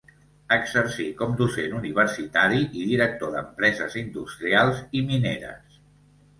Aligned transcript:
Exercí 0.55 1.05
com 1.19 1.35
docent 1.41 1.75
universitari 1.81 2.59
i 2.81 2.87
director 2.95 3.37
d'empreses 3.37 4.01
industrials 4.05 4.85
i 5.03 5.07
mineres. 5.15 5.81